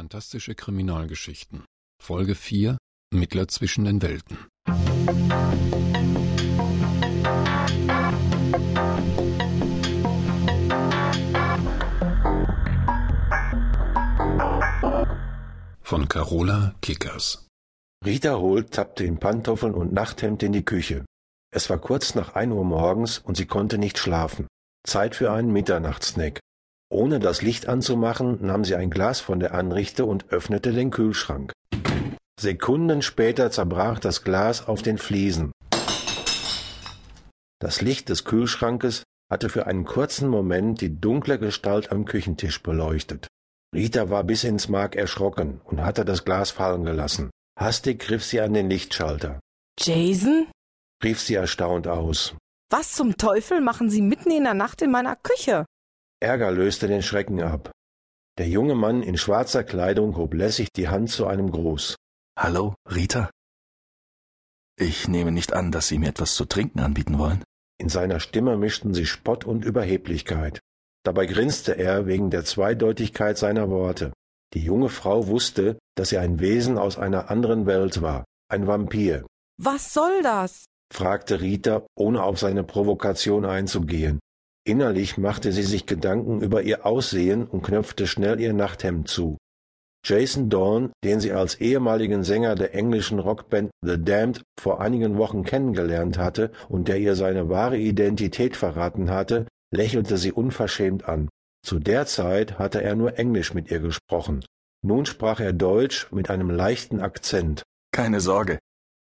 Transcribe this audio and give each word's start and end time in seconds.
Fantastische 0.00 0.54
Kriminalgeschichten. 0.54 1.66
Folge 2.02 2.34
4 2.34 2.78
Mittler 3.12 3.48
zwischen 3.48 3.84
den 3.84 4.00
Welten. 4.00 4.38
Von 15.82 16.08
Carola 16.08 16.74
Kickers. 16.80 17.46
Rita 18.02 18.36
Holt 18.36 18.72
tappte 18.72 19.04
in 19.04 19.18
Pantoffeln 19.18 19.74
und 19.74 19.92
Nachthemd 19.92 20.42
in 20.42 20.54
die 20.54 20.64
Küche. 20.64 21.04
Es 21.54 21.68
war 21.68 21.76
kurz 21.76 22.14
nach 22.14 22.34
ein 22.34 22.52
Uhr 22.52 22.64
morgens 22.64 23.18
und 23.18 23.36
sie 23.36 23.44
konnte 23.44 23.76
nicht 23.76 23.98
schlafen. 23.98 24.46
Zeit 24.82 25.14
für 25.14 25.30
einen 25.30 25.52
Mitternachtssnack. 25.52 26.40
Ohne 26.92 27.20
das 27.20 27.40
Licht 27.40 27.68
anzumachen, 27.68 28.44
nahm 28.44 28.64
sie 28.64 28.74
ein 28.74 28.90
Glas 28.90 29.20
von 29.20 29.38
der 29.38 29.54
Anrichte 29.54 30.04
und 30.04 30.30
öffnete 30.30 30.72
den 30.72 30.90
Kühlschrank. 30.90 31.52
Sekunden 32.38 33.02
später 33.02 33.50
zerbrach 33.50 34.00
das 34.00 34.24
Glas 34.24 34.66
auf 34.66 34.82
den 34.82 34.98
Fliesen. 34.98 35.52
Das 37.60 37.80
Licht 37.80 38.08
des 38.08 38.24
Kühlschrankes 38.24 39.04
hatte 39.30 39.48
für 39.48 39.66
einen 39.66 39.84
kurzen 39.84 40.28
Moment 40.28 40.80
die 40.80 41.00
dunkle 41.00 41.38
Gestalt 41.38 41.92
am 41.92 42.06
Küchentisch 42.06 42.62
beleuchtet. 42.62 43.28
Rita 43.72 44.10
war 44.10 44.24
bis 44.24 44.42
ins 44.42 44.68
Mark 44.68 44.96
erschrocken 44.96 45.60
und 45.64 45.84
hatte 45.84 46.04
das 46.04 46.24
Glas 46.24 46.50
fallen 46.50 46.84
gelassen. 46.84 47.30
Hastig 47.58 48.00
griff 48.00 48.24
sie 48.24 48.40
an 48.40 48.54
den 48.54 48.68
Lichtschalter. 48.68 49.38
Jason? 49.78 50.48
rief 51.04 51.20
sie 51.20 51.34
erstaunt 51.34 51.86
aus. 51.86 52.34
Was 52.70 52.92
zum 52.92 53.16
Teufel 53.16 53.60
machen 53.60 53.90
Sie 53.90 54.02
mitten 54.02 54.30
in 54.30 54.44
der 54.44 54.54
Nacht 54.54 54.82
in 54.82 54.90
meiner 54.90 55.16
Küche? 55.16 55.66
Ärger 56.22 56.50
löste 56.52 56.86
den 56.86 57.02
Schrecken 57.02 57.42
ab. 57.42 57.70
Der 58.38 58.46
junge 58.46 58.74
Mann 58.74 59.02
in 59.02 59.16
schwarzer 59.16 59.64
Kleidung 59.64 60.16
hob 60.16 60.34
lässig 60.34 60.68
die 60.76 60.88
Hand 60.88 61.10
zu 61.10 61.26
einem 61.26 61.50
Gruß. 61.50 61.96
Hallo, 62.38 62.74
Rita? 62.90 63.30
Ich 64.78 65.08
nehme 65.08 65.32
nicht 65.32 65.54
an, 65.54 65.72
dass 65.72 65.88
Sie 65.88 65.98
mir 65.98 66.10
etwas 66.10 66.34
zu 66.34 66.44
trinken 66.44 66.80
anbieten 66.80 67.18
wollen. 67.18 67.42
In 67.78 67.88
seiner 67.88 68.20
Stimme 68.20 68.58
mischten 68.58 68.92
sich 68.92 69.08
Spott 69.08 69.44
und 69.44 69.64
Überheblichkeit. 69.64 70.60
Dabei 71.04 71.24
grinste 71.24 71.78
er 71.78 72.06
wegen 72.06 72.30
der 72.30 72.44
Zweideutigkeit 72.44 73.38
seiner 73.38 73.70
Worte. 73.70 74.12
Die 74.52 74.62
junge 74.62 74.90
Frau 74.90 75.26
wusste, 75.26 75.78
dass 75.96 76.12
er 76.12 76.20
ein 76.20 76.40
Wesen 76.40 76.76
aus 76.76 76.98
einer 76.98 77.30
anderen 77.30 77.64
Welt 77.64 78.02
war, 78.02 78.24
ein 78.48 78.66
Vampir. 78.66 79.24
Was 79.58 79.94
soll 79.94 80.22
das? 80.22 80.66
fragte 80.92 81.40
Rita, 81.40 81.86
ohne 81.94 82.22
auf 82.22 82.38
seine 82.38 82.64
Provokation 82.64 83.46
einzugehen. 83.46 84.18
Innerlich 84.70 85.18
machte 85.18 85.50
sie 85.50 85.64
sich 85.64 85.86
Gedanken 85.86 86.42
über 86.42 86.62
ihr 86.62 86.86
Aussehen 86.86 87.44
und 87.44 87.62
knöpfte 87.62 88.06
schnell 88.06 88.38
ihr 88.38 88.52
Nachthemd 88.52 89.08
zu. 89.08 89.36
Jason 90.06 90.48
Dawn, 90.48 90.92
den 91.02 91.18
sie 91.18 91.32
als 91.32 91.56
ehemaligen 91.56 92.22
Sänger 92.22 92.54
der 92.54 92.72
englischen 92.72 93.18
Rockband 93.18 93.72
The 93.84 94.00
Damned 94.00 94.42
vor 94.60 94.80
einigen 94.80 95.18
Wochen 95.18 95.42
kennengelernt 95.42 96.18
hatte 96.18 96.52
und 96.68 96.86
der 96.86 96.98
ihr 97.00 97.16
seine 97.16 97.48
wahre 97.48 97.78
Identität 97.78 98.56
verraten 98.56 99.10
hatte, 99.10 99.48
lächelte 99.74 100.16
sie 100.18 100.30
unverschämt 100.30 101.04
an. 101.04 101.28
Zu 101.66 101.80
der 101.80 102.06
Zeit 102.06 102.60
hatte 102.60 102.80
er 102.80 102.94
nur 102.94 103.18
Englisch 103.18 103.52
mit 103.52 103.72
ihr 103.72 103.80
gesprochen. 103.80 104.44
Nun 104.86 105.04
sprach 105.04 105.40
er 105.40 105.52
Deutsch 105.52 106.12
mit 106.12 106.30
einem 106.30 106.48
leichten 106.48 107.00
Akzent. 107.00 107.64
Keine 107.90 108.20
Sorge, 108.20 108.60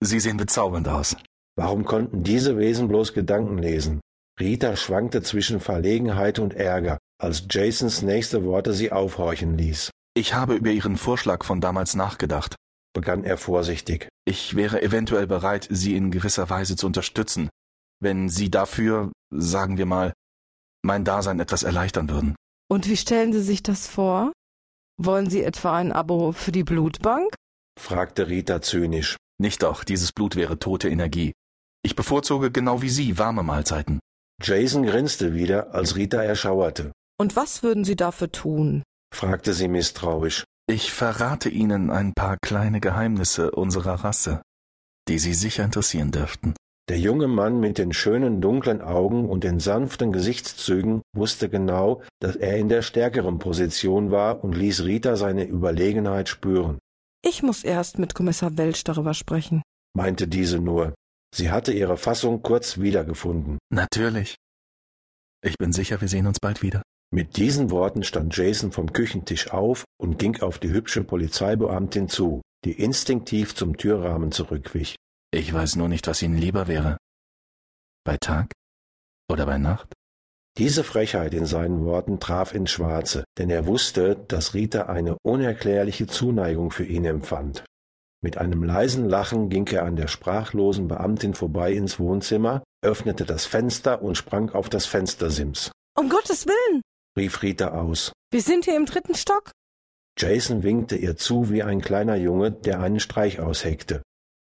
Sie 0.00 0.20
sehen 0.20 0.36
bezaubernd 0.36 0.86
aus. 0.86 1.16
Warum 1.56 1.84
konnten 1.84 2.22
diese 2.22 2.56
Wesen 2.58 2.86
bloß 2.86 3.12
Gedanken 3.12 3.58
lesen? 3.58 4.00
Rita 4.38 4.76
schwankte 4.76 5.22
zwischen 5.22 5.60
Verlegenheit 5.60 6.38
und 6.38 6.54
Ärger, 6.54 6.98
als 7.20 7.44
Jasons 7.50 8.02
nächste 8.02 8.44
Worte 8.44 8.72
sie 8.72 8.92
aufhorchen 8.92 9.58
ließ. 9.58 9.90
Ich 10.14 10.34
habe 10.34 10.54
über 10.54 10.70
Ihren 10.70 10.96
Vorschlag 10.96 11.44
von 11.44 11.60
damals 11.60 11.94
nachgedacht, 11.94 12.56
begann 12.94 13.24
er 13.24 13.36
vorsichtig. 13.36 14.08
Ich 14.24 14.54
wäre 14.56 14.82
eventuell 14.82 15.26
bereit, 15.26 15.66
Sie 15.70 15.96
in 15.96 16.10
gewisser 16.10 16.50
Weise 16.50 16.76
zu 16.76 16.86
unterstützen, 16.86 17.48
wenn 18.00 18.28
Sie 18.28 18.50
dafür, 18.50 19.12
sagen 19.30 19.76
wir 19.76 19.86
mal, 19.86 20.12
mein 20.82 21.04
Dasein 21.04 21.40
etwas 21.40 21.64
erleichtern 21.64 22.08
würden. 22.08 22.36
Und 22.70 22.88
wie 22.88 22.96
stellen 22.96 23.32
Sie 23.32 23.42
sich 23.42 23.62
das 23.62 23.86
vor? 23.86 24.32
Wollen 25.00 25.30
Sie 25.30 25.42
etwa 25.42 25.76
ein 25.76 25.92
Abo 25.92 26.32
für 26.32 26.52
die 26.52 26.64
Blutbank? 26.64 27.34
fragte 27.78 28.28
Rita 28.28 28.60
zynisch. 28.60 29.16
Nicht 29.40 29.62
doch, 29.62 29.84
dieses 29.84 30.12
Blut 30.12 30.34
wäre 30.36 30.58
tote 30.58 30.88
Energie. 30.88 31.32
Ich 31.82 31.94
bevorzuge 31.94 32.50
genau 32.50 32.82
wie 32.82 32.88
Sie 32.88 33.18
warme 33.18 33.44
Mahlzeiten. 33.44 34.00
Jason 34.42 34.84
grinste 34.86 35.34
wieder, 35.34 35.74
als 35.74 35.96
Rita 35.96 36.22
erschauerte. 36.22 36.92
Und 37.20 37.36
was 37.36 37.62
würden 37.62 37.84
Sie 37.84 37.96
dafür 37.96 38.30
tun? 38.30 38.82
fragte 39.14 39.52
sie 39.52 39.68
misstrauisch. 39.68 40.44
Ich 40.70 40.92
verrate 40.92 41.48
Ihnen 41.48 41.90
ein 41.90 42.12
paar 42.14 42.36
kleine 42.40 42.80
Geheimnisse 42.80 43.50
unserer 43.50 44.04
Rasse, 44.04 44.42
die 45.08 45.18
Sie 45.18 45.34
sicher 45.34 45.64
interessieren 45.64 46.10
dürften. 46.10 46.54
Der 46.88 46.98
junge 46.98 47.26
Mann 47.26 47.60
mit 47.60 47.76
den 47.76 47.92
schönen 47.92 48.40
dunklen 48.40 48.80
Augen 48.80 49.28
und 49.28 49.44
den 49.44 49.60
sanften 49.60 50.12
Gesichtszügen 50.12 51.02
wusste 51.14 51.48
genau, 51.48 52.02
dass 52.20 52.36
er 52.36 52.56
in 52.56 52.68
der 52.68 52.82
stärkeren 52.82 53.38
Position 53.38 54.10
war 54.10 54.42
und 54.42 54.56
ließ 54.56 54.84
Rita 54.84 55.16
seine 55.16 55.44
Überlegenheit 55.44 56.28
spüren. 56.28 56.78
Ich 57.22 57.42
muss 57.42 57.64
erst 57.64 57.98
mit 57.98 58.14
Kommissar 58.14 58.56
Welch 58.56 58.84
darüber 58.84 59.12
sprechen, 59.12 59.62
meinte 59.94 60.28
diese 60.28 60.60
nur. 60.60 60.94
Sie 61.34 61.50
hatte 61.50 61.72
ihre 61.72 61.96
Fassung 61.96 62.42
kurz 62.42 62.78
wiedergefunden. 62.78 63.58
Natürlich. 63.70 64.36
Ich 65.42 65.56
bin 65.56 65.72
sicher, 65.72 66.00
wir 66.00 66.08
sehen 66.08 66.26
uns 66.26 66.40
bald 66.40 66.62
wieder. 66.62 66.82
Mit 67.10 67.36
diesen 67.36 67.70
Worten 67.70 68.02
stand 68.02 68.36
Jason 68.36 68.72
vom 68.72 68.92
Küchentisch 68.92 69.50
auf 69.50 69.84
und 69.98 70.18
ging 70.18 70.40
auf 70.42 70.58
die 70.58 70.70
hübsche 70.70 71.04
Polizeibeamtin 71.04 72.08
zu, 72.08 72.42
die 72.64 72.72
instinktiv 72.72 73.54
zum 73.54 73.76
Türrahmen 73.76 74.32
zurückwich. 74.32 74.96
Ich 75.30 75.52
weiß 75.52 75.76
nur 75.76 75.88
nicht, 75.88 76.06
was 76.06 76.22
Ihnen 76.22 76.36
lieber 76.36 76.68
wäre. 76.68 76.98
Bei 78.04 78.16
Tag 78.18 78.52
oder 79.30 79.46
bei 79.46 79.58
Nacht? 79.58 79.92
Diese 80.58 80.82
Frechheit 80.82 81.34
in 81.34 81.46
seinen 81.46 81.84
Worten 81.84 82.18
traf 82.18 82.52
ins 82.52 82.72
Schwarze, 82.72 83.24
denn 83.38 83.48
er 83.48 83.66
wusste, 83.66 84.16
dass 84.16 84.54
Rita 84.54 84.86
eine 84.86 85.16
unerklärliche 85.22 86.08
Zuneigung 86.08 86.72
für 86.72 86.84
ihn 86.84 87.04
empfand. 87.04 87.64
Mit 88.20 88.36
einem 88.36 88.64
leisen 88.64 89.08
Lachen 89.08 89.48
ging 89.48 89.66
er 89.68 89.84
an 89.84 89.94
der 89.94 90.08
sprachlosen 90.08 90.88
Beamtin 90.88 91.34
vorbei 91.34 91.72
ins 91.72 92.00
Wohnzimmer, 92.00 92.64
öffnete 92.82 93.24
das 93.24 93.46
Fenster 93.46 94.02
und 94.02 94.16
sprang 94.16 94.50
auf 94.50 94.68
das 94.68 94.86
Fenstersims. 94.86 95.70
Um 95.96 96.08
Gottes 96.08 96.46
Willen! 96.46 96.82
rief 97.16 97.42
Rita 97.42 97.68
aus. 97.68 98.12
Wir 98.32 98.42
sind 98.42 98.64
hier 98.64 98.76
im 98.76 98.86
dritten 98.86 99.14
Stock. 99.14 99.52
Jason 100.18 100.64
winkte 100.64 100.96
ihr 100.96 101.16
zu 101.16 101.50
wie 101.50 101.62
ein 101.62 101.80
kleiner 101.80 102.16
Junge, 102.16 102.50
der 102.50 102.80
einen 102.80 102.98
Streich 102.98 103.38
ausheckte. 103.38 104.02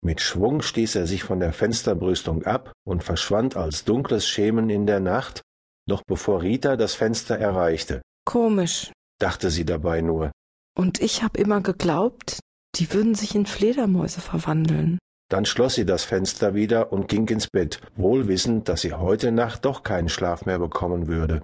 Mit 0.02 0.20
Schwung 0.20 0.62
stieß 0.62 0.94
er 0.96 1.06
sich 1.06 1.24
von 1.24 1.40
der 1.40 1.52
Fensterbrüstung 1.52 2.44
ab 2.44 2.72
und 2.86 3.04
verschwand 3.04 3.56
als 3.56 3.84
dunkles 3.84 4.26
Schemen 4.26 4.70
in 4.70 4.86
der 4.86 5.00
Nacht, 5.00 5.42
noch 5.86 6.02
bevor 6.06 6.42
Rita 6.42 6.76
das 6.76 6.94
Fenster 6.94 7.38
erreichte. 7.38 8.00
Komisch, 8.24 8.92
dachte 9.18 9.50
sie 9.50 9.64
dabei 9.64 10.00
nur. 10.00 10.30
Und 10.76 11.00
ich 11.00 11.22
habe 11.22 11.40
immer 11.40 11.60
geglaubt, 11.60 12.38
die 12.78 12.92
würden 12.92 13.14
sich 13.14 13.34
in 13.34 13.46
Fledermäuse 13.46 14.20
verwandeln. 14.20 14.98
Dann 15.30 15.44
schloss 15.44 15.74
sie 15.74 15.84
das 15.84 16.04
Fenster 16.04 16.54
wieder 16.54 16.92
und 16.92 17.08
ging 17.08 17.28
ins 17.28 17.48
Bett, 17.48 17.80
wohl 17.96 18.28
wissend, 18.28 18.68
dass 18.68 18.80
sie 18.80 18.94
heute 18.94 19.30
Nacht 19.30 19.64
doch 19.64 19.82
keinen 19.82 20.08
Schlaf 20.08 20.46
mehr 20.46 20.58
bekommen 20.58 21.06
würde. 21.06 21.42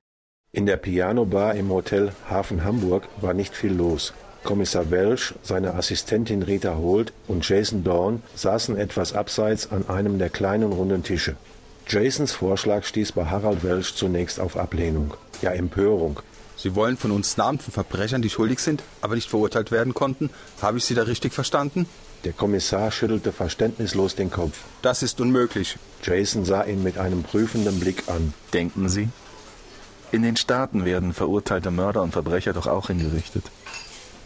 In 0.53 0.67
der 0.67 0.77
Pianobar 0.77 1.55
im 1.55 1.69
Hotel 1.71 2.13
Hafen 2.31 2.65
Hamburg 2.65 3.09
war 3.21 3.35
nicht 3.35 3.55
viel 3.55 3.73
los. 3.73 4.15
Kommissar 4.45 4.91
Welsch, 4.91 5.35
seine 5.43 5.75
Assistentin 5.75 6.43
Rita 6.43 6.77
Holt 6.77 7.13
und 7.29 7.47
Jason 7.47 7.83
Dawn 7.83 8.23
saßen 8.35 8.77
etwas 8.77 9.15
abseits 9.15 9.73
an 9.73 9.89
einem 9.89 10.19
der 10.19 10.31
kleinen 10.31 10.73
runden 10.73 11.03
Tische. 11.03 11.37
Jasons 11.89 12.33
Vorschlag 12.33 12.85
stieß 12.85 13.13
bei 13.13 13.27
Harald 13.27 13.65
Welsch 13.65 13.95
zunächst 13.95 14.41
auf 14.41 14.57
Ablehnung, 14.57 15.15
ja 15.43 15.51
Empörung. 15.51 16.21
Sie 16.57 16.75
wollen 16.75 16.97
von 16.97 17.11
uns 17.11 17.37
Namen 17.37 17.59
von 17.59 17.73
Verbrechern, 17.73 18.23
die 18.23 18.31
schuldig 18.31 18.61
sind, 18.61 18.83
aber 19.01 19.15
nicht 19.15 19.29
verurteilt 19.29 19.71
werden 19.71 19.95
konnten? 19.95 20.31
Habe 20.63 20.79
ich 20.79 20.85
Sie 20.85 20.95
da 20.95 21.03
richtig 21.03 21.33
verstanden? 21.33 21.87
Der 22.25 22.33
Kommissar 22.33 22.91
schüttelte 22.91 23.33
verständnislos 23.33 24.15
den 24.15 24.31
Kopf. 24.31 24.59
Das 24.81 25.03
ist 25.03 25.21
unmöglich. 25.21 25.77
Jason 26.03 26.45
sah 26.45 26.63
ihn 26.63 26.83
mit 26.83 26.97
einem 26.97 27.23
prüfenden 27.23 27.81
Blick 27.81 28.05
an. 28.07 28.33
Denken 28.53 28.89
Sie? 28.89 29.09
In 30.11 30.23
den 30.23 30.37
Staaten 30.37 30.85
werden 30.85 31.13
verurteilte 31.13 31.71
Mörder 31.71 32.03
und 32.03 32.13
Verbrecher 32.13 32.53
doch 32.53 32.67
auch 32.67 32.87
hingerichtet. 32.87 33.45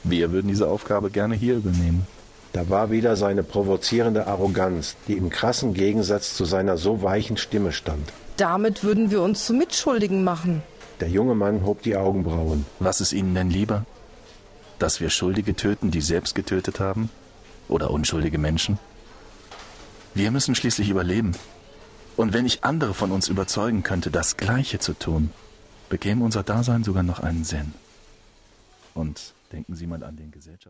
Wir 0.05 0.31
würden 0.31 0.49
diese 0.49 0.69
Aufgabe 0.69 1.11
gerne 1.11 1.35
hier 1.35 1.57
übernehmen. 1.57 2.07
Da 2.53 2.69
war 2.71 2.91
wieder 2.91 3.17
seine 3.17 3.43
provozierende 3.43 4.27
Arroganz, 4.27 4.97
die 5.07 5.15
im 5.15 5.31
krassen 5.31 5.75
Gegensatz 5.75 6.35
zu 6.35 6.45
seiner 6.45 6.77
so 6.77 7.03
weichen 7.03 7.37
Stimme 7.37 7.73
stand. 7.73 8.13
Damit 8.37 8.85
würden 8.85 9.11
wir 9.11 9.23
uns 9.23 9.45
zu 9.45 9.55
Mitschuldigen 9.55 10.25
machen. 10.25 10.63
Der 11.01 11.09
junge 11.09 11.35
Mann 11.35 11.65
hob 11.65 11.83
die 11.83 11.97
Augenbrauen. 11.97 12.67
Was 12.79 13.01
ist 13.01 13.13
Ihnen 13.13 13.35
denn 13.35 13.51
lieber? 13.51 13.85
Dass 14.79 15.01
wir 15.01 15.11
Schuldige 15.11 15.55
töten, 15.55 15.91
die 15.91 16.01
selbst 16.01 16.35
getötet 16.35 16.81
haben? 16.81 17.11
Oder 17.69 17.91
unschuldige 17.91 18.39
Menschen? 18.39 18.79
Wir 20.15 20.31
müssen 20.31 20.55
schließlich 20.55 20.89
überleben. 20.89 21.33
Und 22.17 22.33
wenn 22.33 22.47
ich 22.47 22.65
andere 22.65 22.95
von 22.95 23.13
uns 23.13 23.29
überzeugen 23.29 23.83
könnte, 23.83 24.11
das 24.11 24.37
Gleiche 24.37 24.79
zu 24.81 24.93
tun, 24.95 25.31
bekäme 25.89 26.25
unser 26.25 26.43
Dasein 26.43 26.83
sogar 26.83 27.03
noch 27.03 27.21
einen 27.21 27.45
Sinn. 27.45 27.75
Und 28.95 29.35
Denken 29.53 29.75
Sie 29.77 29.87
mal 29.87 30.03
an 30.05 30.17
den 30.17 30.31
Gesellschafts 30.31 30.67